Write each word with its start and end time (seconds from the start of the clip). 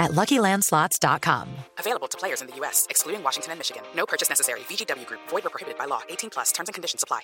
at 0.00 0.10
LuckyLandSlots.com. 0.12 1.48
Available 1.78 2.08
to 2.08 2.18
players 2.18 2.40
in 2.40 2.48
the 2.48 2.56
U.S., 2.56 2.86
excluding 2.90 3.22
Washington 3.22 3.52
and 3.52 3.60
Michigan. 3.60 3.82
No 3.94 4.06
purchase 4.06 4.28
necessary. 4.28 4.60
VGW 4.60 5.06
Group. 5.06 5.20
Void 5.28 5.46
or 5.46 5.50
prohibited 5.50 5.78
by 5.78 5.84
law. 5.84 6.00
18 6.08 6.30
plus. 6.30 6.50
Terms 6.50 6.68
and 6.68 6.74
conditions 6.74 7.04
apply. 7.04 7.20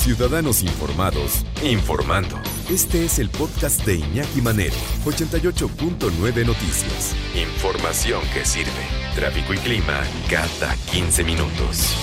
Ciudadanos 0.00 0.62
informados, 0.62 1.44
informando. 1.62 2.40
Este 2.70 3.04
es 3.04 3.18
el 3.18 3.28
podcast 3.28 3.84
de 3.84 3.96
Iñaki 3.96 4.40
Manero, 4.40 4.74
88.9 5.04 6.46
Noticias. 6.46 7.14
Información 7.34 8.22
que 8.32 8.46
sirve. 8.46 8.70
Tráfico 9.14 9.52
y 9.52 9.58
clima 9.58 10.02
cada 10.30 10.74
15 10.90 11.22
minutos. 11.22 11.94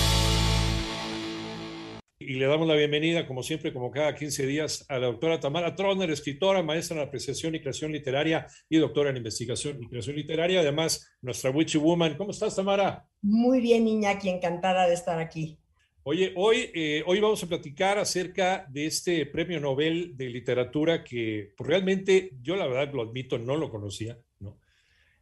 Y 2.30 2.34
le 2.34 2.46
damos 2.46 2.68
la 2.68 2.76
bienvenida, 2.76 3.26
como 3.26 3.42
siempre, 3.42 3.72
como 3.72 3.90
cada 3.90 4.14
15 4.14 4.46
días, 4.46 4.86
a 4.90 5.00
la 5.00 5.08
doctora 5.08 5.40
Tamara 5.40 5.74
Troner, 5.76 6.12
escritora, 6.12 6.62
maestra 6.62 6.98
en 6.98 7.08
apreciación 7.08 7.56
y 7.56 7.62
creación 7.62 7.94
literaria 7.94 8.46
y 8.68 8.80
doctora 8.80 9.12
en 9.12 9.16
investigación 9.16 9.82
y 9.82 9.88
creación 9.88 10.18
literaria. 10.18 10.60
Además, 10.60 11.10
nuestra 11.22 11.52
Witchy 11.52 11.78
Woman. 11.78 12.18
¿Cómo 12.18 12.32
estás, 12.32 12.54
Tamara? 12.54 13.08
Muy 13.22 13.62
bien, 13.62 13.88
Iñaki, 13.88 14.28
encantada 14.28 14.90
de 14.90 14.96
estar 14.96 15.22
aquí. 15.22 15.58
Oye, 16.04 16.34
hoy, 16.36 16.70
eh, 16.76 17.02
hoy 17.06 17.22
vamos 17.22 17.42
a 17.44 17.48
platicar 17.48 17.98
acerca 17.98 18.68
de 18.68 18.88
este 18.88 19.26
premio 19.28 19.62
Nobel 19.62 20.18
de 20.18 20.28
literatura 20.28 21.06
que 21.06 21.54
pues, 21.56 21.66
realmente 21.66 22.32
yo 22.42 22.58
la 22.58 22.68
verdad 22.68 22.94
lo 22.94 23.04
admito, 23.04 23.38
no 23.38 23.56
lo 23.56 23.70
conocía, 23.70 24.20
¿no? 24.42 24.60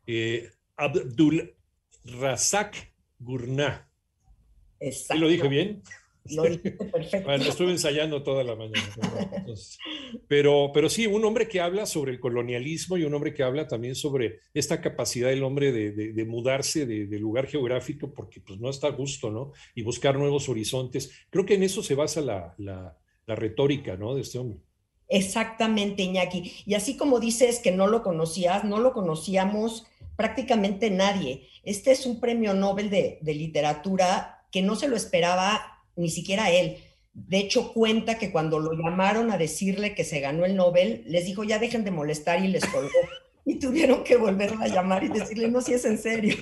Eh, 0.08 0.50
Abdul 0.76 1.56
Razak 2.04 2.96
Gurnah. 3.20 3.92
Exacto. 4.80 5.22
lo 5.22 5.28
dije 5.28 5.48
bien? 5.48 5.84
Lo 6.32 6.44
dijiste 6.44 6.86
perfecto. 6.86 7.28
Bueno, 7.28 7.44
estuve 7.44 7.72
ensayando 7.72 8.24
toda 8.24 8.44
la 8.44 8.56
mañana. 8.56 8.96
pero, 10.28 10.72
pero 10.74 10.90
sí, 10.90 11.06
un 11.06 11.24
hombre 11.24 11.48
que 11.48 11.62
habla 11.62 11.86
sobre 11.86 12.12
el 12.12 12.20
colonialismo 12.20 12.98
y 12.98 13.04
un 13.04 13.14
hombre 13.14 13.34
que 13.34 13.44
habla 13.44 13.68
también 13.68 13.96
sobre 13.96 14.40
esta 14.54 14.82
capacidad 14.82 15.30
del 15.30 15.44
hombre 15.44 15.72
de, 15.72 15.92
de, 15.92 16.14
de 16.14 16.26
mudarse 16.26 16.86
de, 16.86 17.06
de, 17.06 17.20
lugar 17.20 17.48
geográfico 17.48 18.14
porque 18.14 18.42
pues, 18.42 18.60
no 18.60 18.70
está 18.70 18.88
a 18.88 18.92
gusto, 18.92 19.30
¿no? 19.30 19.52
Y 19.76 19.84
buscar 19.84 20.18
nuevos 20.18 20.50
horizontes. 20.50 21.12
Creo 21.30 21.46
que 21.46 21.56
en 21.56 21.64
eso 21.64 21.84
se 21.84 21.96
basa 21.96 22.22
la, 22.22 22.56
la, 22.58 22.98
la 23.28 23.36
retórica, 23.36 23.96
¿no? 23.96 24.16
De 24.16 24.22
este 24.22 24.40
hombre. 24.40 24.60
Exactamente, 25.08 26.02
Iñaki. 26.02 26.52
Y 26.66 26.74
así 26.74 26.98
como 26.98 27.20
dices 27.20 27.60
que 27.60 27.72
no 27.72 27.88
lo 27.88 28.02
conocías, 28.02 28.64
no 28.64 28.80
lo 28.80 28.94
conocíamos 28.94 29.86
prácticamente 30.16 30.90
nadie. 30.90 31.48
Este 31.64 31.92
es 31.92 32.06
un 32.06 32.20
premio 32.20 32.54
Nobel 32.54 32.90
de, 32.90 33.20
de 33.22 33.34
literatura 33.36 34.48
que 34.52 34.62
no 34.62 34.76
se 34.76 34.88
lo 34.88 34.96
esperaba 34.96 35.75
ni 35.96 36.10
siquiera 36.10 36.52
él. 36.52 36.78
De 37.16 37.38
hecho, 37.38 37.72
cuenta 37.72 38.18
que 38.18 38.30
cuando 38.30 38.60
lo 38.60 38.74
llamaron 38.74 39.32
a 39.32 39.38
decirle 39.38 39.96
que 39.96 40.04
se 40.04 40.20
ganó 40.20 40.44
el 40.44 40.58
Nobel, 40.58 41.04
les 41.08 41.26
dijo, 41.26 41.46
ya 41.46 41.60
dejen 41.60 41.86
de 41.86 41.92
molestar 41.92 42.44
y 42.44 42.50
les 42.50 42.66
colgó. 42.66 42.90
Y 43.48 43.60
tuvieron 43.60 44.04
que 44.04 44.18
volverlo 44.18 44.64
a 44.64 44.68
llamar 44.68 45.04
y 45.04 45.10
decirle, 45.10 45.48
no, 45.50 45.62
si 45.62 45.74
es 45.74 45.86
en 45.86 46.00
serio. 46.00 46.36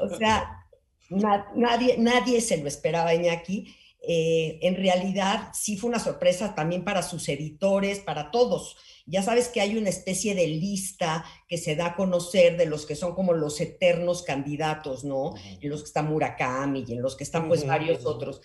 O 0.00 0.16
sea, 0.16 0.64
na 1.08 1.44
nadie, 1.56 1.96
nadie 1.98 2.40
se 2.40 2.58
lo 2.58 2.68
esperaba, 2.68 3.12
Iñaki. 3.12 3.74
Eh, 4.00 4.60
en 4.62 4.76
realidad, 4.76 5.48
sí 5.52 5.76
fue 5.76 5.90
una 5.90 5.98
sorpresa 5.98 6.54
también 6.54 6.84
para 6.84 7.02
sus 7.02 7.28
editores, 7.28 7.98
para 7.98 8.30
todos. 8.30 8.76
Ya 9.06 9.24
sabes 9.24 9.48
que 9.48 9.60
hay 9.60 9.76
una 9.76 9.88
especie 9.88 10.36
de 10.36 10.46
lista 10.46 11.24
que 11.48 11.58
se 11.58 11.74
da 11.74 11.86
a 11.86 11.96
conocer 11.96 12.56
de 12.56 12.66
los 12.66 12.86
que 12.86 12.94
son 12.94 13.12
como 13.16 13.32
los 13.32 13.60
eternos 13.60 14.22
candidatos, 14.22 15.02
¿no? 15.02 15.34
En 15.60 15.68
los 15.68 15.80
que 15.80 15.86
está 15.88 16.04
Murakami 16.04 16.84
y 16.86 16.92
en 16.92 17.02
los 17.02 17.16
que 17.16 17.24
están 17.24 17.48
pues 17.48 17.66
varios 17.66 18.06
otros 18.06 18.40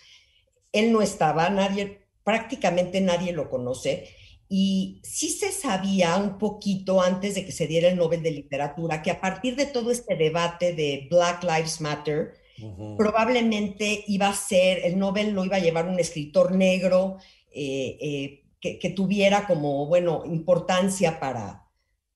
él 0.75 0.91
no 0.91 1.01
estaba, 1.01 1.49
nadie, 1.49 2.01
prácticamente 2.23 3.01
nadie 3.01 3.31
lo 3.31 3.49
conoce. 3.49 4.09
Y 4.47 5.01
sí 5.03 5.29
se 5.29 5.51
sabía 5.51 6.17
un 6.17 6.37
poquito 6.37 7.01
antes 7.01 7.35
de 7.35 7.45
que 7.45 7.51
se 7.51 7.65
diera 7.65 7.87
el 7.87 7.97
Nobel 7.97 8.21
de 8.21 8.31
Literatura 8.31 9.01
que 9.01 9.09
a 9.09 9.19
partir 9.19 9.55
de 9.55 9.65
todo 9.65 9.89
este 9.89 10.15
debate 10.15 10.73
de 10.73 11.07
Black 11.09 11.43
Lives 11.43 11.81
Matter, 11.81 12.35
uh 12.61 12.63
-huh. 12.63 12.97
probablemente 12.97 14.03
iba 14.07 14.27
a 14.27 14.33
ser, 14.33 14.81
el 14.83 14.99
Nobel 14.99 15.31
lo 15.31 15.45
iba 15.45 15.57
a 15.57 15.61
llevar 15.61 15.87
un 15.87 15.99
escritor 15.99 16.53
negro 16.53 17.17
eh, 17.51 17.97
eh, 17.99 18.43
que, 18.59 18.77
que, 18.77 18.89
tuviera 18.91 19.47
como, 19.47 19.87
bueno, 19.87 20.23
importancia 20.25 21.19
para, 21.19 21.65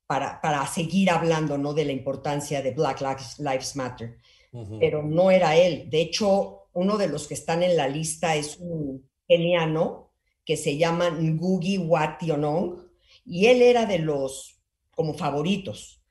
para, 0.06 0.40
para, 0.42 0.66
seguir 0.68 1.09
hablando, 1.09 1.58
¿no? 1.58 1.74
De 1.74 1.86
la 1.86 1.92
importancia 1.92 2.62
de 2.62 2.72
Black 2.72 3.02
Lives 3.40 3.75
Matter. 3.75 4.18
Uh 4.52 4.62
-huh. 4.62 4.78
Pero 4.80 5.03
no 5.03 5.31
era 5.31 5.56
él. 5.56 5.90
De 5.90 6.02
hecho, 6.02 6.59
uno 6.74 6.97
de 6.97 7.07
los 7.07 7.28
que 7.28 7.34
están 7.34 7.63
en 7.63 7.78
la 7.78 7.88
lista 7.88 8.35
es 8.35 8.57
un 8.59 9.09
keniano 9.28 10.12
que 10.46 10.57
se 10.57 10.78
llama 10.78 11.09
Ngugi 11.09 11.78
wa 11.78 12.18
Thiong'o 12.18 12.85
y 13.25 13.47
él 13.47 13.62
era 13.62 13.85
de 13.85 14.00
los 14.00 14.59
como 14.91 15.13
favoritos, 15.13 16.02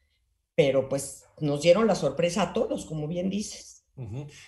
pero 0.54 0.88
pues 0.88 1.24
nos 1.40 1.62
dieron 1.62 1.86
la 1.86 1.94
sorpresa 1.94 2.42
a 2.42 2.52
todos, 2.52 2.86
como 2.86 3.06
bien 3.06 3.28
dices. 3.28 3.78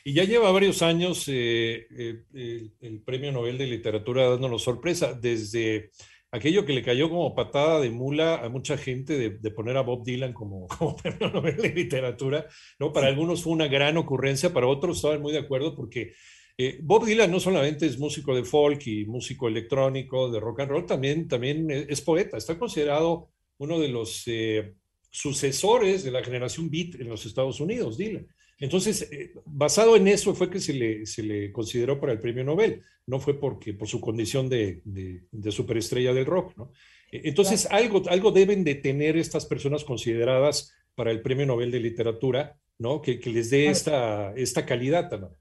Y 0.04 0.12
ya 0.12 0.24
lleva 0.24 0.52
varios 0.52 0.80
años 0.80 1.24
eh, 1.26 1.86
eh, 2.34 2.70
el, 2.80 3.02
Premio 3.02 3.32
Nobel 3.32 3.58
de 3.58 3.66
Literatura 3.66 4.28
dándonos 4.28 4.62
sorpresa, 4.62 5.12
desde 5.12 5.90
aquello 6.32 6.64
que 6.64 6.72
le 6.72 6.82
cayó 6.82 7.08
como 7.08 7.34
patada 7.34 7.80
de 7.80 7.90
mula 7.90 8.36
a 8.36 8.48
mucha 8.48 8.76
gente 8.76 9.18
de, 9.18 9.30
de 9.30 9.50
poner 9.50 9.76
a 9.76 9.82
Bob 9.82 10.04
Dylan 10.04 10.32
como, 10.32 10.66
como, 10.78 10.96
premio 10.96 11.30
Nobel 11.30 11.56
de 11.56 11.70
literatura, 11.70 12.46
¿no? 12.78 12.92
Para 12.92 13.08
algunos 13.08 13.42
fue 13.42 13.52
una 13.52 13.68
gran 13.68 13.96
ocurrencia, 13.96 14.52
para 14.52 14.66
otros 14.66 14.96
estaban 14.96 15.20
muy 15.20 15.32
de 15.32 15.38
acuerdo 15.38 15.74
porque 15.74 16.14
eh, 16.56 16.78
Bob 16.82 17.06
Dylan 17.06 17.30
no 17.30 17.40
solamente 17.40 17.86
es 17.86 17.98
músico 17.98 18.34
de 18.34 18.44
folk 18.44 18.86
y 18.86 19.06
músico 19.06 19.48
electrónico, 19.48 20.30
de 20.30 20.40
rock 20.40 20.60
and 20.60 20.70
roll, 20.70 20.86
también, 20.86 21.26
también 21.26 21.70
es 21.70 22.00
poeta, 22.02 22.36
está 22.36 22.58
considerado 22.58 23.30
uno 23.58 23.78
de 23.78 23.88
los 23.88 24.24
eh, 24.26 24.74
sucesores 25.10 26.04
de 26.04 26.10
la 26.10 26.22
generación 26.22 26.70
beat 26.70 26.96
en 27.00 27.08
los 27.08 27.24
Estados 27.26 27.60
Unidos, 27.60 27.96
Dylan. 27.96 28.26
Entonces, 28.60 29.08
eh, 29.10 29.32
basado 29.46 29.96
en 29.96 30.06
eso 30.06 30.34
fue 30.34 30.50
que 30.50 30.60
se 30.60 30.74
le, 30.74 31.06
se 31.06 31.22
le, 31.22 31.50
consideró 31.50 31.98
para 31.98 32.12
el 32.12 32.20
premio 32.20 32.44
Nobel, 32.44 32.82
no 33.06 33.18
fue 33.18 33.40
porque 33.40 33.72
por 33.72 33.88
su 33.88 34.00
condición 34.00 34.48
de, 34.48 34.82
de, 34.84 35.22
de 35.32 35.50
superestrella 35.50 36.12
del 36.12 36.26
rock, 36.26 36.56
¿no? 36.56 36.70
Entonces, 37.10 37.66
claro. 37.66 37.84
algo, 37.84 38.02
algo 38.08 38.30
deben 38.30 38.62
de 38.62 38.76
tener 38.76 39.16
estas 39.16 39.46
personas 39.46 39.82
consideradas 39.82 40.72
para 40.94 41.10
el 41.10 41.22
premio 41.22 41.46
Nobel 41.46 41.70
de 41.70 41.80
Literatura, 41.80 42.56
¿no? 42.78 43.00
Que, 43.00 43.18
que 43.18 43.30
les 43.30 43.50
dé 43.50 43.68
esta, 43.68 44.32
esta 44.34 44.64
calidad, 44.64 45.10
¿no? 45.18 45.34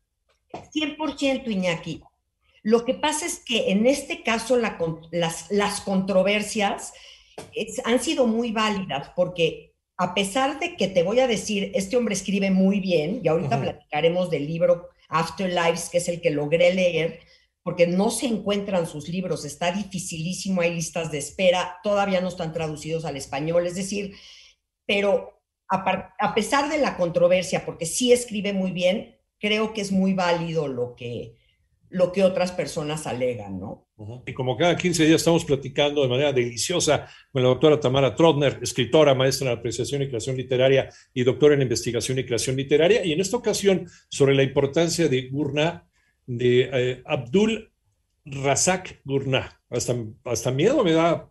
100% 0.73 1.47
Iñaki. 1.47 2.01
Lo 2.63 2.85
que 2.85 2.93
pasa 2.93 3.25
es 3.25 3.43
que 3.45 3.71
en 3.71 3.85
este 3.85 4.23
caso 4.23 4.57
la, 4.57 4.77
las, 5.11 5.51
las, 5.51 5.81
controversias 5.81 6.93
es, 7.53 7.81
han 7.85 8.01
sido 8.01 8.27
muy 8.27 8.51
válidas 8.51 9.11
porque 9.15 9.68
a 9.99 10.13
pesar 10.13 10.61
de 10.61 10.77
que 10.77 10.87
te 10.87 11.03
voy 11.03 11.19
a 11.19 11.27
decir, 11.27 11.73
este 11.75 11.97
hombre 11.97 12.13
escribe 12.15 12.51
muy 12.51 12.79
bien, 12.79 13.19
y 13.21 13.27
ahorita 13.27 13.57
uh 13.57 13.59
-huh. 13.59 13.63
platicaremos 13.63 14.29
del 14.29 14.47
libro 14.47 14.87
Afterlives, 15.09 15.89
que 15.89 15.97
es 15.97 16.07
el 16.07 16.21
que 16.21 16.29
logré 16.29 16.73
leer, 16.73 17.19
porque 17.63 17.85
no 17.85 18.09
se 18.09 18.27
encuentran 18.27 18.87
sus 18.87 19.09
libros, 19.09 19.43
está 19.43 19.73
dificilísimo, 19.73 20.61
hay 20.61 20.73
listas 20.73 21.11
de 21.11 21.17
espera, 21.17 21.79
todavía 21.83 22.21
no 22.21 22.29
están 22.29 22.53
traducidos 22.53 23.03
al 23.03 23.17
español, 23.17 23.67
es 23.67 23.75
decir, 23.75 24.15
pero 24.85 25.41
a, 25.69 26.13
a 26.17 26.33
pesar 26.33 26.69
de 26.69 26.77
la 26.77 26.95
controversia, 26.95 27.65
porque 27.65 27.85
sí 27.85 28.13
escribe 28.13 28.53
muy 28.53 28.71
bien, 28.71 29.17
creo 29.37 29.73
que 29.73 29.81
es 29.81 29.91
muy 29.91 30.13
válido 30.13 30.69
lo 30.69 30.95
que, 30.95 31.35
lo 31.89 32.11
que 32.11 32.23
otras 32.23 32.51
personas 32.51 33.07
alegan, 33.07 33.59
¿no? 33.59 33.87
Y 34.25 34.33
como 34.33 34.55
cada 34.55 34.77
15 34.77 35.05
días 35.05 35.21
estamos 35.21 35.43
platicando 35.43 36.01
de 36.01 36.07
manera 36.07 36.31
deliciosa 36.31 37.07
con 37.31 37.43
la 37.43 37.49
doctora 37.49 37.79
Tamara 37.79 38.15
Trotner, 38.15 38.59
escritora, 38.61 39.15
maestra 39.15 39.51
en 39.51 39.57
apreciación 39.57 40.03
y 40.03 40.07
creación 40.07 40.37
literaria 40.37 40.89
y 41.13 41.23
doctora 41.23 41.55
en 41.55 41.63
investigación 41.63 42.19
y 42.19 42.25
creación 42.25 42.55
literaria, 42.55 43.03
y 43.03 43.11
en 43.11 43.19
esta 43.19 43.37
ocasión 43.37 43.87
sobre 44.09 44.35
la 44.35 44.43
importancia 44.43 45.09
de 45.09 45.29
Gurnah, 45.29 45.85
de 46.25 46.69
eh, 46.71 47.03
Abdul 47.05 47.71
Razak 48.25 49.01
Gurnah. 49.03 49.59
Hasta, 49.69 49.95
hasta 50.25 50.51
miedo 50.51 50.83
me 50.83 50.93
da 50.93 51.29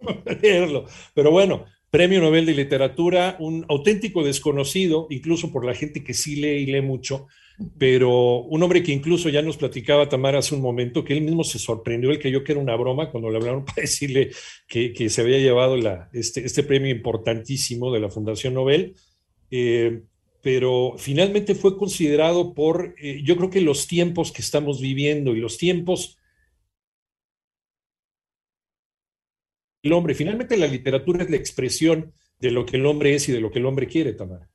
leerlo, 0.42 0.86
pero 1.14 1.30
bueno, 1.30 1.64
Premio 1.90 2.20
Nobel 2.20 2.44
de 2.44 2.54
Literatura, 2.54 3.36
un 3.40 3.64
auténtico 3.68 4.22
desconocido, 4.22 5.06
incluso 5.08 5.50
por 5.50 5.64
la 5.64 5.74
gente 5.74 6.04
que 6.04 6.12
sí 6.12 6.36
lee 6.36 6.62
y 6.62 6.66
lee 6.66 6.82
mucho, 6.82 7.28
pero 7.76 8.42
un 8.42 8.62
hombre 8.62 8.82
que 8.82 8.92
incluso 8.92 9.28
ya 9.28 9.42
nos 9.42 9.56
platicaba 9.56 10.08
Tamara 10.08 10.38
hace 10.38 10.54
un 10.54 10.60
momento, 10.60 11.04
que 11.04 11.12
él 11.12 11.22
mismo 11.22 11.42
se 11.42 11.58
sorprendió, 11.58 12.10
él 12.10 12.20
creyó 12.20 12.44
que 12.44 12.52
era 12.52 12.60
una 12.60 12.76
broma 12.76 13.10
cuando 13.10 13.30
le 13.30 13.38
hablaron 13.38 13.64
para 13.66 13.82
decirle 13.82 14.30
que, 14.66 14.92
que 14.92 15.10
se 15.10 15.22
había 15.22 15.38
llevado 15.38 15.76
la, 15.76 16.08
este, 16.12 16.44
este, 16.44 16.62
premio 16.62 16.90
importantísimo 16.90 17.92
de 17.92 18.00
la 18.00 18.10
Fundación 18.10 18.54
Nobel. 18.54 18.94
Eh, 19.50 20.02
pero 20.40 20.94
finalmente 20.98 21.54
fue 21.54 21.76
considerado 21.76 22.54
por, 22.54 22.94
eh, 22.98 23.22
yo 23.24 23.36
creo 23.36 23.50
que 23.50 23.60
los 23.60 23.88
tiempos 23.88 24.30
que 24.30 24.42
estamos 24.42 24.80
viviendo 24.80 25.34
y 25.34 25.40
los 25.40 25.58
tiempos 25.58 26.16
el 29.82 29.92
hombre, 29.92 30.14
finalmente 30.14 30.56
la 30.56 30.66
literatura 30.66 31.24
es 31.24 31.30
la 31.30 31.36
expresión 31.36 32.12
de 32.38 32.50
lo 32.50 32.66
que 32.66 32.76
el 32.76 32.86
hombre 32.86 33.14
es 33.14 33.28
y 33.28 33.32
de 33.32 33.40
lo 33.40 33.50
que 33.50 33.58
el 33.58 33.66
hombre 33.66 33.86
quiere, 33.86 34.12
Tamara. 34.12 34.48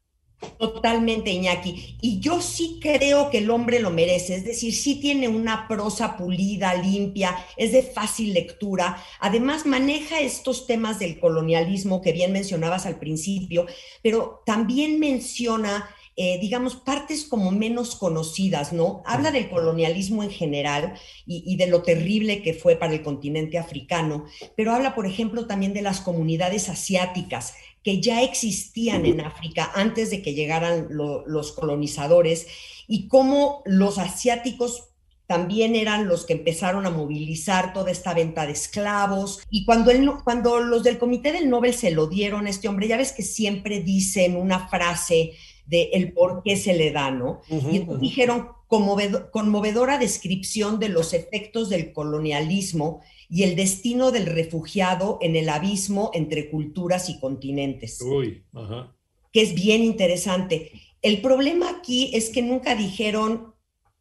Totalmente, 0.57 1.31
Iñaki. 1.31 1.97
Y 2.01 2.19
yo 2.19 2.41
sí 2.41 2.79
creo 2.81 3.29
que 3.29 3.39
el 3.39 3.49
hombre 3.49 3.79
lo 3.79 3.89
merece, 3.89 4.35
es 4.35 4.45
decir, 4.45 4.73
sí 4.73 4.95
tiene 4.95 5.27
una 5.27 5.67
prosa 5.67 6.17
pulida, 6.17 6.73
limpia, 6.75 7.35
es 7.57 7.71
de 7.71 7.83
fácil 7.83 8.33
lectura. 8.33 8.97
Además, 9.19 9.65
maneja 9.65 10.19
estos 10.19 10.67
temas 10.67 10.99
del 10.99 11.19
colonialismo 11.19 12.01
que 12.01 12.13
bien 12.13 12.31
mencionabas 12.31 12.85
al 12.85 12.99
principio, 12.99 13.65
pero 14.01 14.41
también 14.45 14.99
menciona 14.99 15.89
eh, 16.15 16.37
digamos, 16.39 16.75
partes 16.75 17.25
como 17.25 17.49
menos 17.49 17.95
conocidas, 17.95 18.71
¿no? 18.71 19.01
Habla 19.05 19.31
del 19.31 19.49
colonialismo 19.49 20.21
en 20.21 20.29
general 20.29 20.93
y, 21.25 21.55
de 21.55 21.65
lo 21.65 21.81
terrible 21.81 22.43
que 22.43 22.53
fue 22.53 22.75
para 22.75 22.93
el 22.93 23.01
continente 23.01 23.57
africano, 23.57 24.25
pero 24.55 24.73
habla, 24.73 24.93
por 24.93 25.07
ejemplo, 25.07 25.47
también 25.47 25.73
de 25.73 25.81
las 25.81 26.01
comunidades 26.01 26.69
asiáticas 26.69 27.55
que 27.83 27.99
ya 27.99 28.21
existían 28.21 29.07
en 29.07 29.21
África 29.21 29.71
antes 29.73 30.11
de 30.11 30.21
que 30.21 30.35
llegaran 30.35 30.87
los 30.91 31.51
colonizadores 31.51 32.45
y 32.87 33.07
cómo 33.07 33.63
los 33.65 33.97
asiáticos 33.97 34.89
también 35.25 35.75
eran 35.75 36.07
los 36.07 36.25
que 36.25 36.33
empezaron 36.33 36.85
a 36.85 36.91
movilizar 36.91 37.73
toda 37.73 37.89
esta 37.89 38.13
venta 38.13 38.45
de 38.45 38.51
esclavos. 38.51 39.41
Y 39.49 39.65
cuando, 39.65 39.91
cuando 40.23 40.59
los 40.59 40.83
del 40.83 40.99
Comité 40.99 41.31
del 41.31 41.49
Nobel 41.49 41.73
se 41.73 41.91
lo 41.91 42.07
dieron 42.07 42.45
a 42.45 42.49
este 42.51 42.67
hombre, 42.67 42.87
ya 42.87 42.97
ves 42.97 43.13
que 43.13 43.23
siempre 43.23 43.81
dicen 43.81 44.35
una 44.35 44.67
frase 44.67 45.31
de 45.65 45.89
el 45.93 46.13
por 46.13 46.43
qué 46.43 46.57
se 46.57 46.73
le 46.75 46.91
da, 46.91 47.11
¿no? 47.11 47.41
y 47.49 47.79
dijeron 47.99 48.49
conmovedora 48.67 49.97
descripción 49.97 50.79
de 50.79 50.89
los 50.89 51.13
efectos 51.13 51.69
del 51.69 51.93
colonialismo 51.93 53.01
y 53.29 53.43
el 53.43 53.55
destino 53.55 54.11
del 54.11 54.25
refugiado 54.25 55.19
en 55.21 55.35
el 55.35 55.49
abismo 55.49 56.11
entre 56.13 56.49
culturas 56.49 57.09
y 57.09 57.19
continentes. 57.19 58.01
Uy, 58.01 58.43
ajá. 58.53 58.95
Que 59.31 59.41
es 59.41 59.55
bien 59.55 59.83
interesante. 59.83 60.71
El 61.01 61.21
problema 61.21 61.69
aquí 61.69 62.11
es 62.13 62.29
que 62.29 62.41
nunca 62.41 62.75
dijeron 62.75 63.53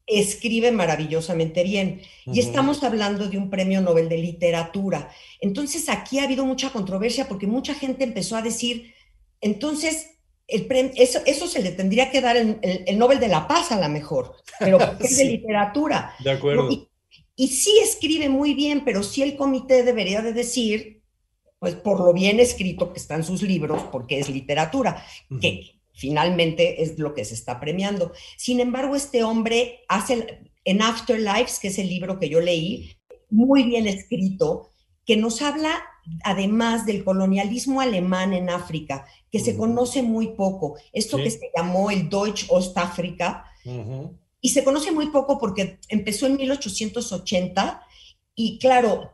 escribe 0.06 0.73
maravillosamente 0.73 1.62
bien. 1.62 2.03
Y 2.26 2.41
estamos 2.41 2.82
hablando 2.82 3.29
de 3.29 3.38
un 3.38 3.50
premio 3.50 3.81
Nobel 3.81 4.08
de 4.08 4.19
literatura. 4.19 5.11
Entonces 5.41 5.88
aquí 5.88 6.19
ha 6.19 6.25
habido 6.25 6.44
mucha 6.44 6.70
controversia 6.70 7.29
porque 7.29 7.47
mucha 7.47 7.75
gente 7.75 8.05
empezó 8.05 8.37
a 8.37 8.43
decir, 8.43 8.94
entonces 9.41 10.19
eso, 10.96 11.20
eso, 11.26 11.46
se 11.46 11.62
le 11.62 11.72
tendría 11.72 12.10
que 12.10 12.20
dar 12.20 12.37
el, 12.37 12.58
el, 12.62 12.99
Nobel 12.99 13.20
de 13.20 13.28
la 13.28 13.49
Paz 13.49 13.72
a 13.72 13.78
la 13.78 13.88
mejor, 13.88 14.37
pero 14.58 14.78
es 15.00 15.16
de 15.16 15.25
literatura. 15.25 16.14
De 16.22 16.31
acuerdo. 16.31 16.70
Y, 16.70 16.88
y, 17.37 17.49
sí 17.49 17.72
escribe 17.82 18.28
muy 18.28 18.54
bien, 18.54 18.84
pero 18.84 19.02
sí 19.02 19.22
el 19.22 19.37
comité 19.37 19.82
debería 19.82 20.22
de 20.22 20.32
decir, 20.32 21.02
pues 21.58 21.75
por 21.75 22.00
lo 22.00 22.12
bien 22.12 22.40
escrito 22.40 22.93
que 22.93 22.99
están 22.99 23.25
sus 23.25 23.43
libros, 23.43 23.82
porque 23.93 24.19
es 24.19 24.28
literatura, 24.28 25.04
que 25.40 25.81
finalmente 25.93 26.82
es 26.82 26.98
lo 26.98 27.14
que 27.14 27.25
se 27.25 27.34
está 27.34 27.60
premiando. 27.60 28.12
Sin 28.37 28.60
embargo, 28.60 28.96
este 28.96 29.22
hombre 29.22 29.81
hace 29.88 30.50
en 30.64 30.82
Afterlives, 30.82 31.58
que 31.60 31.69
es 31.69 31.78
el 31.78 31.88
libro 31.88 32.19
que 32.19 32.28
yo 32.28 32.40
leí, 32.40 32.96
muy 33.31 33.62
bien 33.64 33.87
escrito, 33.87 34.70
que 35.05 35.16
nos 35.16 35.43
habla 35.43 35.82
además 36.25 36.87
del 36.87 37.04
colonialismo 37.04 37.81
alemán 37.81 38.32
en 38.32 38.50
África, 38.50 39.06
que 39.31 39.40
se 39.40 39.56
conoce 39.56 40.02
muy 40.02 40.28
poco, 40.28 40.76
esto 40.93 41.16
que 41.16 41.31
se 41.31 41.50
llamó 41.56 41.90
el 41.90 42.08
Deutsch 42.08 42.46
Ostafrika, 42.49 43.46
y 44.40 44.49
se 44.49 44.64
conoce 44.64 44.90
muy 44.90 45.08
poco 45.08 45.38
porque 45.38 45.78
empezó 45.88 46.26
en 46.26 46.37
1880 46.37 47.82
y 48.34 48.58
claro, 48.58 49.12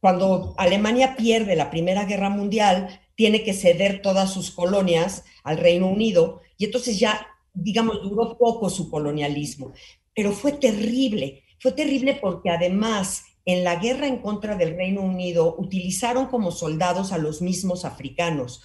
cuando 0.00 0.54
Alemania 0.56 1.16
pierde 1.16 1.54
la 1.54 1.70
Primera 1.70 2.06
Guerra 2.06 2.30
Mundial, 2.30 3.00
tiene 3.14 3.44
que 3.44 3.52
ceder 3.52 4.00
todas 4.00 4.32
sus 4.32 4.50
colonias 4.50 5.24
al 5.44 5.58
Reino 5.58 5.86
Unido 5.88 6.40
y 6.56 6.64
entonces 6.64 6.98
ya, 6.98 7.26
digamos, 7.52 8.02
duró 8.02 8.38
poco 8.38 8.70
su 8.70 8.90
colonialismo, 8.90 9.72
pero 10.14 10.32
fue 10.32 10.52
terrible, 10.52 11.44
fue 11.58 11.72
terrible 11.72 12.18
porque 12.20 12.48
además 12.48 13.24
en 13.44 13.64
la 13.64 13.76
guerra 13.76 14.06
en 14.06 14.18
contra 14.18 14.56
del 14.56 14.76
Reino 14.76 15.02
Unido 15.02 15.54
utilizaron 15.58 16.26
como 16.26 16.50
soldados 16.50 17.12
a 17.12 17.18
los 17.18 17.42
mismos 17.42 17.84
africanos, 17.84 18.62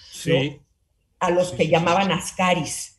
a 1.20 1.30
los 1.30 1.52
que 1.52 1.68
llamaban 1.68 2.12
ascaris. 2.12 2.98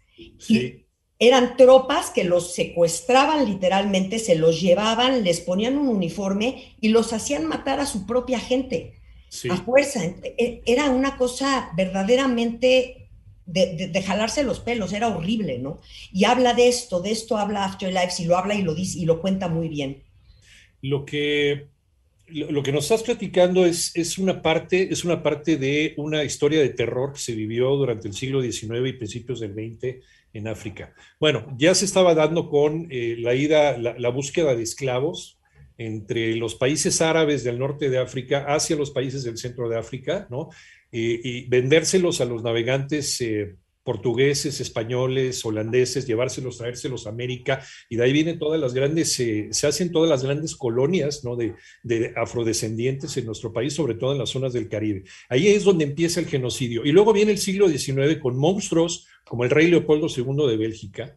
eran 1.19 1.56
tropas 1.56 2.11
que 2.11 2.25
los 2.25 2.55
secuestraban 2.55 3.46
literalmente, 3.46 4.19
se 4.19 4.37
los 4.37 4.61
llevaban, 4.61 5.25
les 5.25 5.40
ponían 5.40 5.78
un 5.78 5.88
uniforme 5.88 6.75
y 6.81 6.88
los 6.88 7.12
hacían 7.12 7.46
matar 7.46 7.81
a 7.81 7.87
su 7.87 8.06
propia 8.06 8.38
gente 8.38 8.94
a 9.50 9.56
fuerza. 9.56 10.05
E, 10.05 10.62
era 10.67 10.90
una 10.90 11.17
cosa 11.17 11.70
verdaderamente 11.76 13.08
de, 13.44 13.88
de, 13.93 14.02
jalarse 14.02 14.43
los 14.43 14.61
pelos, 14.61 14.93
era 14.93 15.08
horrible, 15.08 15.58
¿no? 15.58 15.79
Y 16.12 16.25
habla 16.25 16.52
de 16.52 16.69
esto, 16.69 17.00
de 17.00 17.12
esto 17.12 17.37
habla 17.37 17.64
Afterlife, 17.64 18.22
y 18.22 18.26
lo 18.26 18.37
habla 18.37 18.55
y 18.55 18.62
lo 18.62 18.75
dice 18.75 18.99
y 18.99 19.05
lo 19.05 19.20
cuenta 19.20 19.49
muy 19.49 19.69
bien. 19.69 20.06
Lo 20.88 21.05
que, 21.05 21.67
lo, 22.29 22.62
que 22.62 22.73
nos 22.73 22.85
estás 22.85 23.03
platicando 23.03 23.67
es, 23.67 23.94
es, 23.94 24.19
una 24.19 24.43
parte, 24.43 24.93
es 24.93 25.05
una 25.05 25.23
parte 25.23 25.56
de 25.56 25.94
una 25.97 26.25
historia 26.25 26.61
de 26.61 26.71
terror 26.71 27.12
que 27.12 27.21
se 27.21 27.35
vivió 27.35 27.71
durante 27.77 28.09
el 28.09 28.15
siglo 28.15 28.41
XIX 28.43 28.88
y 28.88 28.93
principios 28.93 29.41
del 29.41 29.55
XX 29.55 30.05
en 30.33 30.49
África. 30.49 30.94
Bueno, 31.19 31.55
ya 31.59 31.75
se 31.75 31.85
estaba 31.85 32.15
dando 32.15 32.49
con 32.49 32.88
eh, 32.91 33.17
la 33.19 33.35
ida, 33.35 33.79
la, 33.79 34.09
búsqueda 34.11 34.55
de 34.55 34.62
esclavos 34.62 35.38
entre 35.79 36.35
los 36.37 36.55
países 36.55 37.03
árabes 37.03 37.44
del 37.44 37.59
norte 37.59 37.91
de 37.91 37.99
África 37.99 38.47
hacia 38.49 38.77
los 38.77 38.91
países 38.91 39.25
del 39.25 39.37
centro 39.37 39.69
de 39.69 39.79
África, 39.79 40.27
¿no? 40.31 40.49
y 40.91 41.47
vendérselos 41.49 42.23
a 42.23 42.25
los 42.25 42.43
navegantes 42.43 43.21
eh, 43.21 43.56
portugueses, 43.87 44.61
españoles, 44.61 45.43
holandeses, 45.44 46.06
llevárselos, 46.06 46.59
traérselos 46.59 47.06
a 47.06 47.11
América, 47.11 47.65
y 47.88 47.97
de 47.97 48.03
ahí 48.03 48.12
vienen 48.12 48.38
todas 48.38 48.61
las 48.61 48.75
grandes, 48.75 49.19
eh, 49.21 49.49
se 49.53 49.67
hacen 49.67 49.93
todas 49.93 50.11
las 50.11 50.25
grandes 50.25 50.56
colonias 50.56 51.25
¿no? 51.25 51.37
de, 51.37 51.55
de, 51.85 52.12
afrodescendientes 52.17 53.17
en 53.17 53.27
nuestro 53.27 53.53
país, 53.53 53.73
sobre 53.73 53.94
todo 53.94 54.12
en 54.12 54.19
las 54.19 54.31
zonas 54.31 54.53
del 54.53 54.69
Caribe. 54.69 55.05
Ahí 55.29 55.47
es 55.47 55.62
donde 55.62 55.85
empieza 55.85 56.19
el 56.19 56.27
genocidio. 56.27 56.85
Y 56.85 56.91
luego 56.91 57.12
viene 57.12 57.31
el 57.31 57.38
siglo 57.38 57.69
XIX 57.69 58.19
con 58.21 58.37
monstruos 58.37 59.06
como 59.25 59.44
el 59.44 59.50
rey 59.50 59.69
Leopoldo 59.71 60.09
II 60.09 60.49
de 60.49 60.56
Bélgica, 60.56 61.17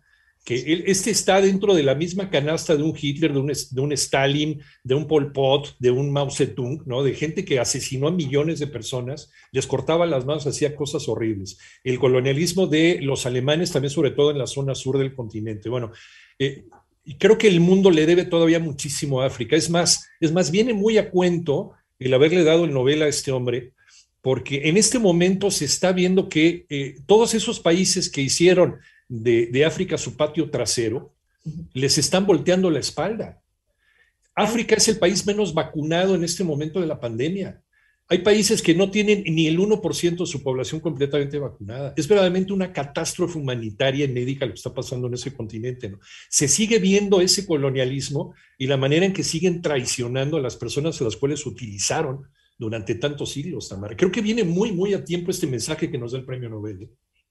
este 0.56 1.12
está 1.12 1.42
dentro 1.42 1.74
de 1.74 1.84
la 1.84 1.96
misma 1.96 2.30
canasta 2.30 2.76
de 2.76 2.84
un 2.84 2.96
Hitler, 3.00 3.34
de 3.34 3.82
un, 3.82 3.92
Stalin, 3.94 4.62
de 4.84 4.96
un 4.96 5.08
Pol 5.08 5.32
Pot, 5.32 5.76
de 5.80 5.92
un 5.92 6.12
Mao 6.12 6.30
Zedong, 6.32 6.84
¿no? 6.86 7.04
de 7.04 7.14
gente 7.14 7.46
que 7.46 7.60
asesinó 7.60 8.08
a 8.08 8.12
millones 8.12 8.60
de 8.60 8.68
personas, 8.68 9.32
les 9.52 9.68
cortaba 9.68 10.06
las 10.06 10.26
manos, 10.26 10.48
hacía 10.48 10.76
cosas 10.76 11.08
horribles. 11.08 11.58
El 11.84 12.00
colonialismo 12.00 12.68
de 12.68 13.00
los 13.02 13.26
alemanes 13.26 13.72
también, 13.72 13.92
sobre 13.92 14.12
todo 14.12 14.32
en 14.32 14.38
la 14.38 14.48
zona 14.48 14.76
sur 14.76 14.98
del 14.98 15.14
continente. 15.14 15.70
Bueno, 15.70 15.92
eh, 16.38 16.66
creo 17.18 17.38
que 17.38 17.48
el 17.48 17.60
mundo 17.60 17.92
le 17.92 18.06
debe 18.06 18.26
todavía 18.26 18.60
muchísimo 18.60 19.22
a 19.22 19.26
África. 19.26 19.56
Es 19.56 19.70
más, 19.70 20.10
es 20.20 20.32
más, 20.32 20.52
viene 20.52 20.74
muy 20.74 20.98
a 20.98 21.10
cuento 21.10 21.74
el 21.98 22.14
haberle 22.14 22.44
dado 22.44 22.66
el 22.66 22.74
Nobel 22.74 23.02
a 23.02 23.08
este 23.08 23.32
hombre, 23.32 23.74
porque 24.22 24.68
en 24.70 24.78
este 24.78 25.00
momento 25.00 25.52
se 25.52 25.66
está 25.66 25.92
viendo 25.92 26.30
que 26.30 26.66
eh, 26.70 26.96
todos 27.06 27.34
esos 27.34 27.60
países 27.60 28.10
que 28.10 28.22
hicieron 28.22 28.78
de, 29.10 29.66
África 29.66 29.98
su 29.98 30.16
patio 30.16 30.50
trasero, 30.50 31.14
les 31.74 31.98
están 31.98 32.26
volteando 32.26 32.70
la 32.70 32.80
espalda. 32.80 33.42
África 34.36 34.76
es 34.76 34.88
el 34.88 35.00
país 35.00 35.26
menos 35.26 35.54
vacunado 35.54 36.16
en 36.16 36.24
este 36.24 36.44
momento 36.44 36.80
de 36.80 36.88
la 36.88 37.00
pandemia. 37.00 37.62
Hay 38.12 38.20
países 38.20 38.62
que 38.62 38.74
no 38.74 38.90
tienen 38.90 39.24
ni 39.24 39.46
el 39.48 39.60
1% 39.60 40.18
de 40.18 40.26
su 40.26 40.42
población 40.42 40.80
completamente 40.80 41.38
vacunada. 41.38 41.94
Es 41.96 42.08
verdaderamente 42.08 42.54
una 42.54 42.74
catástrofe 42.74 43.38
humanitaria 43.38 44.06
y 44.06 44.08
médica 44.08 44.46
lo 44.46 44.54
que 44.54 44.58
está 44.58 44.74
pasando 44.74 45.08
en 45.08 45.14
ese 45.14 45.34
continente. 45.34 45.90
¿no? 45.90 46.00
Se 46.28 46.48
sigue 46.48 46.80
viendo 46.80 47.22
ese 47.22 47.46
colonialismo 47.46 48.34
y 48.58 48.66
la 48.66 48.78
manera 48.78 49.06
en 49.06 49.14
que 49.14 49.24
siguen 49.24 49.62
traicionando 49.62 50.38
a 50.38 50.42
las 50.42 50.56
personas 50.56 51.00
a 51.00 51.04
las 51.04 51.18
cuales 51.18 51.46
utilizaron 51.46 52.28
durante 52.58 52.96
tantos 52.96 53.32
siglos, 53.32 53.70
Tamara. 53.70 53.96
Creo 53.96 54.12
que 54.12 54.22
viene 54.22 54.44
muy, 54.44 54.72
muy 54.72 54.94
a 54.94 55.06
tiempo 55.06 55.30
este 55.30 55.46
mensaje 55.46 55.92
que 55.92 55.98
nos 55.98 56.12
da 56.12 56.18
el 56.18 56.26
premio 56.26 56.50
Nobel. 56.50 56.84
¿eh? 56.84 56.90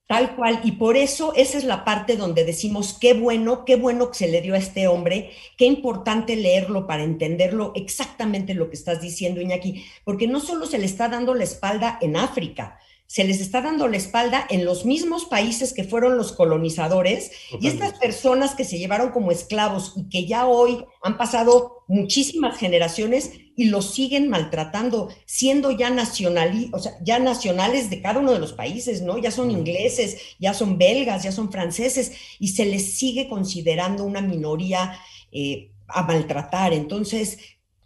Tal 0.08 0.36
cual, 0.36 0.60
y 0.64 0.72
por 0.72 0.96
eso 0.96 1.34
esa 1.36 1.58
es 1.58 1.64
la 1.64 1.84
parte 1.84 2.16
donde 2.16 2.46
decimos 2.46 2.96
qué 2.98 3.12
bueno, 3.12 3.66
qué 3.66 3.76
bueno 3.76 4.10
que 4.10 4.16
se 4.16 4.28
le 4.28 4.40
dio 4.40 4.54
a 4.54 4.58
este 4.58 4.88
hombre, 4.88 5.32
qué 5.58 5.66
importante 5.66 6.34
leerlo 6.34 6.86
para 6.86 7.02
entenderlo 7.02 7.72
exactamente 7.76 8.54
lo 8.54 8.70
que 8.70 8.76
estás 8.76 9.02
diciendo, 9.02 9.42
Iñaki, 9.42 9.84
porque 10.04 10.26
no 10.26 10.40
solo 10.40 10.64
se 10.64 10.78
le 10.78 10.86
está 10.86 11.10
dando 11.10 11.34
la 11.34 11.44
espalda 11.44 11.98
en 12.00 12.16
África, 12.16 12.78
se 13.08 13.24
les 13.24 13.40
está 13.40 13.62
dando 13.62 13.88
la 13.88 13.96
espalda 13.96 14.46
en 14.50 14.66
los 14.66 14.84
mismos 14.84 15.24
países 15.24 15.72
que 15.72 15.82
fueron 15.82 16.18
los 16.18 16.32
colonizadores 16.32 17.30
y 17.58 17.66
estas 17.66 17.98
personas 17.98 18.54
que 18.54 18.66
se 18.66 18.78
llevaron 18.78 19.12
como 19.12 19.32
esclavos 19.32 19.94
y 19.96 20.10
que 20.10 20.26
ya 20.26 20.46
hoy 20.46 20.84
han 21.02 21.16
pasado 21.16 21.84
muchísimas 21.88 22.58
generaciones 22.58 23.32
y 23.56 23.64
los 23.64 23.94
siguen 23.94 24.28
maltratando, 24.28 25.08
siendo 25.24 25.70
ya, 25.70 25.90
o 26.72 26.78
sea, 26.78 26.92
ya 27.02 27.18
nacionales 27.18 27.88
de 27.88 28.02
cada 28.02 28.20
uno 28.20 28.32
de 28.32 28.40
los 28.40 28.52
países, 28.52 29.00
¿no? 29.00 29.16
Ya 29.16 29.30
son 29.30 29.50
ingleses, 29.50 30.18
ya 30.38 30.52
son 30.52 30.76
belgas, 30.76 31.22
ya 31.22 31.32
son 31.32 31.50
franceses 31.50 32.12
y 32.38 32.48
se 32.48 32.66
les 32.66 32.98
sigue 32.98 33.26
considerando 33.26 34.04
una 34.04 34.20
minoría 34.20 35.00
eh, 35.32 35.70
a 35.88 36.02
maltratar. 36.02 36.74
Entonces, 36.74 37.38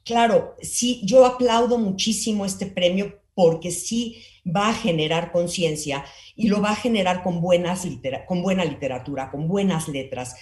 claro, 0.04 0.56
sí, 0.60 1.00
yo 1.04 1.24
aplaudo 1.24 1.78
muchísimo 1.78 2.44
este 2.44 2.66
premio 2.66 3.21
porque 3.34 3.70
sí 3.70 4.22
va 4.44 4.68
a 4.68 4.74
generar 4.74 5.32
conciencia 5.32 6.04
y 6.34 6.48
lo 6.48 6.60
va 6.60 6.72
a 6.72 6.76
generar 6.76 7.22
con, 7.22 7.40
buenas 7.40 7.86
con 8.26 8.42
buena 8.42 8.64
literatura, 8.64 9.30
con 9.30 9.48
buenas 9.48 9.88
letras 9.88 10.36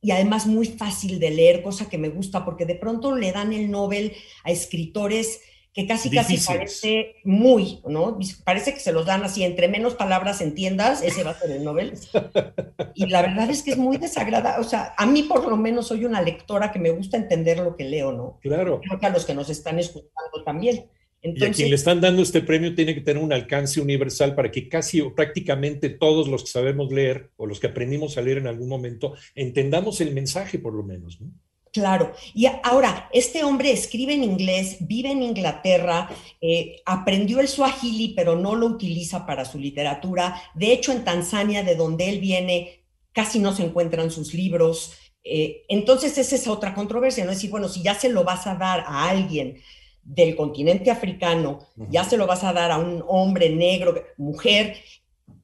y 0.00 0.10
además 0.10 0.46
muy 0.46 0.66
fácil 0.66 1.20
de 1.20 1.30
leer, 1.30 1.62
cosa 1.62 1.88
que 1.88 1.96
me 1.96 2.08
gusta 2.08 2.44
porque 2.44 2.66
de 2.66 2.74
pronto 2.74 3.14
le 3.14 3.30
dan 3.30 3.52
el 3.52 3.70
Nobel 3.70 4.12
a 4.44 4.50
escritores 4.50 5.40
que 5.72 5.86
casi 5.86 6.10
casi 6.10 6.36
parece 6.36 7.16
muy, 7.24 7.80
¿no? 7.86 8.18
Parece 8.44 8.74
que 8.74 8.80
se 8.80 8.92
los 8.92 9.06
dan 9.06 9.24
así, 9.24 9.42
entre 9.42 9.68
menos 9.68 9.94
palabras 9.94 10.42
entiendas, 10.42 11.02
ese 11.02 11.24
va 11.24 11.30
a 11.30 11.38
ser 11.38 11.50
el 11.52 11.64
Nobel. 11.64 11.94
Y 12.94 13.06
la 13.06 13.22
verdad 13.22 13.48
es 13.48 13.62
que 13.62 13.70
es 13.70 13.78
muy 13.78 13.96
desagradable, 13.96 14.60
o 14.60 14.68
sea, 14.68 14.94
a 14.98 15.06
mí 15.06 15.22
por 15.22 15.48
lo 15.48 15.56
menos 15.56 15.86
soy 15.86 16.04
una 16.04 16.20
lectora 16.20 16.70
que 16.72 16.78
me 16.78 16.90
gusta 16.90 17.16
entender 17.16 17.58
lo 17.58 17.74
que 17.74 17.84
leo, 17.84 18.12
¿no? 18.12 18.38
Claro. 18.42 18.82
Creo 18.82 19.00
que 19.00 19.06
a 19.06 19.10
los 19.10 19.24
que 19.24 19.34
nos 19.34 19.48
están 19.48 19.78
escuchando 19.78 20.44
también 20.44 20.90
y 21.22 21.44
a 21.44 21.52
quien 21.52 21.70
le 21.70 21.76
están 21.76 22.00
dando 22.00 22.20
este 22.20 22.40
premio 22.40 22.74
tiene 22.74 22.94
que 22.94 23.00
tener 23.00 23.22
un 23.22 23.32
alcance 23.32 23.80
universal 23.80 24.34
para 24.34 24.50
que 24.50 24.68
casi 24.68 25.00
o 25.00 25.14
prácticamente 25.14 25.88
todos 25.88 26.26
los 26.26 26.42
que 26.42 26.50
sabemos 26.50 26.92
leer 26.92 27.30
o 27.36 27.46
los 27.46 27.60
que 27.60 27.68
aprendimos 27.68 28.18
a 28.18 28.22
leer 28.22 28.38
en 28.38 28.48
algún 28.48 28.68
momento 28.68 29.14
entendamos 29.36 30.00
el 30.00 30.12
mensaje 30.12 30.58
por 30.58 30.74
lo 30.74 30.82
menos. 30.82 31.20
¿no? 31.20 31.30
Claro. 31.72 32.12
Y 32.34 32.46
ahora, 32.64 33.08
este 33.12 33.44
hombre 33.44 33.70
escribe 33.72 34.12
en 34.12 34.24
inglés, 34.24 34.76
vive 34.80 35.10
en 35.10 35.22
Inglaterra, 35.22 36.10
eh, 36.40 36.82
aprendió 36.84 37.40
el 37.40 37.48
swahili, 37.48 38.12
pero 38.14 38.36
no 38.36 38.54
lo 38.54 38.66
utiliza 38.66 39.24
para 39.24 39.46
su 39.46 39.58
literatura. 39.58 40.42
De 40.54 40.72
hecho, 40.72 40.92
en 40.92 41.04
Tanzania, 41.04 41.62
de 41.62 41.74
donde 41.74 42.10
él 42.10 42.20
viene, 42.20 42.84
casi 43.12 43.38
no 43.38 43.54
se 43.54 43.64
encuentran 43.64 44.10
sus 44.10 44.34
libros. 44.34 44.98
Eh, 45.24 45.62
entonces, 45.68 46.18
esa 46.18 46.34
es 46.34 46.46
otra 46.46 46.74
controversia, 46.74 47.24
¿no? 47.24 47.30
Es 47.30 47.38
decir, 47.38 47.50
bueno, 47.50 47.68
si 47.68 47.82
ya 47.82 47.94
se 47.94 48.10
lo 48.10 48.22
vas 48.22 48.46
a 48.46 48.56
dar 48.56 48.80
a 48.80 49.08
alguien 49.08 49.58
del 50.04 50.34
continente 50.36 50.90
africano, 50.90 51.60
ya 51.90 52.04
se 52.04 52.16
lo 52.16 52.26
vas 52.26 52.44
a 52.44 52.52
dar 52.52 52.70
a 52.70 52.78
un 52.78 53.04
hombre 53.06 53.50
negro, 53.50 53.94
mujer, 54.16 54.76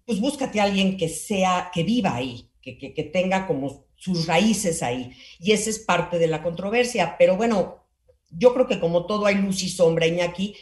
pues 0.05 0.21
búscate 0.21 0.61
a 0.61 0.65
alguien 0.65 0.97
que 0.97 1.09
sea, 1.09 1.71
que 1.73 1.83
viva 1.83 2.15
ahí, 2.15 2.49
que, 2.61 2.77
que, 2.79 3.03
tenga 3.05 3.47
como 3.47 3.87
sus 3.97 4.27
raíces 4.27 4.83
ahí. 4.83 5.13
Y 5.39 5.53
esa 5.53 5.71
es 5.71 5.79
parte 5.79 6.19
de 6.19 6.27
la 6.27 6.43
controversia. 6.43 7.17
Pero 7.19 7.37
bueno, 7.37 7.87
yo 8.31 8.53
creo 8.55 8.67
que 8.67 8.81
como 8.81 9.07
todo 9.07 9.27
hay 9.27 9.37
luz 9.37 9.63
y 9.63 9.69
sombra, 9.69 10.07
Iñaki, 10.07 10.55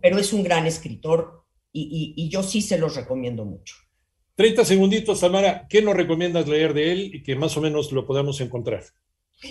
pero 0.00 0.18
es 0.18 0.32
un 0.32 0.42
gran 0.42 0.66
escritor 0.66 1.44
y, 1.72 2.14
y, 2.16 2.28
yo 2.28 2.42
sí 2.42 2.60
se 2.60 2.78
los 2.78 2.96
recomiendo 2.96 3.44
mucho. 3.44 3.76
30 4.34 4.64
segunditos, 4.64 5.20
Tamara, 5.20 5.66
¿qué 5.68 5.82
nos 5.82 5.94
recomiendas 5.94 6.48
leer 6.48 6.74
de 6.74 6.92
él 6.92 7.14
y 7.14 7.22
que 7.22 7.36
más 7.36 7.56
o 7.56 7.60
menos 7.60 7.92
lo 7.92 8.06
podamos 8.06 8.40
encontrar? 8.40 8.84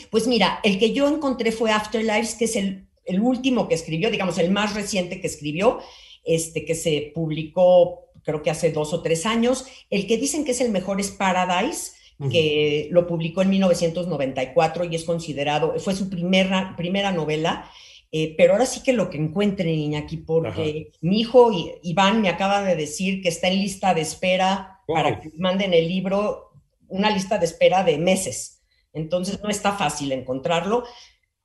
Pues 0.09 0.27
mira, 0.27 0.59
el 0.63 0.79
que 0.79 0.93
yo 0.93 1.07
encontré 1.07 1.51
fue 1.51 1.71
Afterlives, 1.71 2.35
que 2.35 2.45
es 2.45 2.55
el 2.55 2.86
el 3.07 3.19
último 3.21 3.67
que 3.67 3.75
escribió, 3.75 4.11
digamos, 4.11 4.37
el 4.37 4.51
más 4.51 4.75
reciente 4.75 5.19
que 5.19 5.27
escribió, 5.27 5.79
este, 6.23 6.65
que 6.65 6.75
se 6.75 7.11
publicó 7.15 8.07
creo 8.27 8.43
que 8.43 8.51
hace 8.51 8.71
dos 8.71 8.93
o 8.93 9.01
tres 9.01 9.25
años. 9.25 9.65
El 9.89 10.05
que 10.05 10.17
dicen 10.17 10.43
que 10.43 10.51
es 10.51 10.59
el 10.59 10.69
mejor 10.69 10.99
es 10.99 11.11
Paradise, 11.11 11.93
que 12.31 12.89
lo 12.91 13.05
publicó 13.05 13.43
en 13.43 13.51
1994 13.51 14.85
y 14.85 14.95
es 14.95 15.03
considerado, 15.03 15.79
fue 15.79 15.95
su 15.95 16.09
primera, 16.09 16.75
primera 16.75 17.11
novela. 17.11 17.69
Eh, 18.11 18.35
pero 18.37 18.53
ahora 18.53 18.65
sí 18.65 18.81
que 18.83 18.91
lo 18.91 19.09
que 19.09 19.17
encuentren, 19.17 19.95
aquí 19.95 20.17
porque 20.17 20.91
mi 21.01 21.21
hijo 21.21 21.51
Iván 21.83 22.21
me 22.21 22.29
acaba 22.29 22.63
de 22.63 22.75
decir 22.75 23.21
que 23.21 23.29
está 23.29 23.47
en 23.47 23.59
lista 23.59 23.93
de 23.93 24.01
espera 24.01 24.81
para 24.87 25.19
que 25.19 25.31
manden 25.37 25.73
el 25.73 25.87
libro, 25.87 26.51
una 26.87 27.09
lista 27.09 27.37
de 27.37 27.45
espera 27.45 27.83
de 27.83 27.97
meses. 27.97 28.61
Entonces 28.93 29.41
no 29.43 29.49
está 29.49 29.73
fácil 29.73 30.11
encontrarlo, 30.11 30.83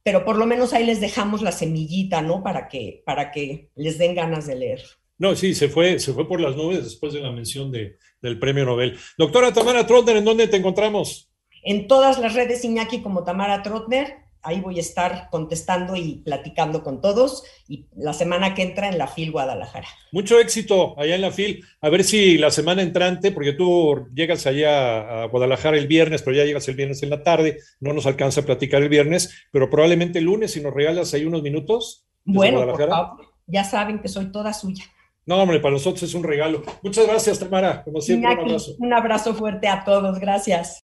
pero 0.03 0.25
por 0.25 0.37
lo 0.37 0.47
menos 0.47 0.73
ahí 0.73 0.85
les 0.85 1.01
dejamos 1.01 1.43
la 1.43 1.53
semillita, 1.53 2.23
¿no? 2.23 2.43
Para 2.43 2.69
que, 2.69 3.03
para 3.05 3.31
que 3.31 3.71
les 3.75 3.99
den 3.99 4.15
ganas 4.15 4.47
de 4.47 4.57
leer. 4.57 4.83
No, 5.19 5.37
sí, 5.37 5.55
se 5.55 5.69
fue, 5.69 5.99
se 6.01 6.13
fue 6.13 6.27
por 6.27 6.41
las 6.41 6.57
nubes 6.57 6.83
después 6.83 7.13
de 7.13 7.21
la 7.21 7.31
mención 7.31 7.71
de, 7.71 7.97
del 8.21 8.39
premio 8.39 8.65
Nobel. 8.65 8.99
Doctora 9.17 9.53
Tamara 9.53 9.87
Trotner, 9.87 10.17
¿en 10.17 10.25
dónde 10.25 10.49
te 10.49 10.57
encontramos? 10.57 11.31
En 11.63 11.87
todas 11.87 12.19
las 12.19 12.35
redes 12.35 12.65
Iñaki 12.65 13.03
como 13.03 13.23
Tamara 13.23 13.63
Trotner 13.63 14.22
ahí 14.43 14.61
voy 14.61 14.79
a 14.79 14.81
estar 14.81 15.29
contestando 15.31 15.97
y 15.97 16.23
platicando 16.25 16.83
con 16.83 17.01
todos 17.01 17.45
y 17.69 17.87
la 17.97 18.13
semana 18.13 18.55
que 18.55 18.63
entra 18.63 18.89
en 18.89 18.99
la 18.99 19.07
FIL 19.07 19.31
Guadalajara. 19.31 19.87
Mucho 20.11 20.39
éxito 20.39 20.99
allá 20.99 21.15
en 21.15 21.23
la 21.23 21.31
FIL. 21.31 21.65
A 21.81 21.89
ver 21.89 22.05
si 22.05 22.39
la 22.39 22.51
semana 22.51 22.83
entrante, 22.83 23.31
porque 23.31 23.53
tú 23.53 24.09
llegas 24.15 24.47
allá 24.47 25.23
a 25.23 25.27
Guadalajara 25.27 25.77
el 25.77 25.87
viernes, 25.87 26.23
pero 26.23 26.37
ya 26.37 26.45
llegas 26.45 26.69
el 26.69 26.75
viernes 26.75 27.03
en 27.03 27.11
la 27.11 27.23
tarde, 27.23 27.59
no 27.81 27.93
nos 27.93 28.07
alcanza 28.07 28.41
a 28.41 28.45
platicar 28.45 28.83
el 28.83 28.89
viernes, 28.89 29.47
pero 29.51 29.71
probablemente 29.71 30.19
el 30.19 30.25
lunes 30.27 30.53
si 30.53 30.61
nos 30.61 30.75
regalas 30.75 31.15
ahí 31.15 31.25
unos 31.25 31.43
minutos. 31.43 32.07
Bueno, 32.25 32.67
por 32.67 32.89
favor, 32.89 33.27
ya 33.47 33.65
saben 33.65 34.01
que 34.01 34.09
soy 34.09 34.31
toda 34.33 34.53
suya. 34.53 34.85
No, 35.25 35.37
hombre, 35.37 35.61
para 35.61 35.75
nosotros 35.75 36.03
es 36.03 36.15
un 36.15 36.25
regalo. 36.25 36.63
Muchas 36.83 37.07
gracias, 37.07 37.39
Tamara. 37.39 37.85
Como 37.85 38.01
siempre, 38.01 38.33
un 38.33 38.41
abrazo. 38.41 38.75
Un 38.79 38.93
abrazo 38.93 39.35
fuerte 39.35 39.69
a 39.69 39.85
todos. 39.85 40.19
Gracias. 40.19 40.81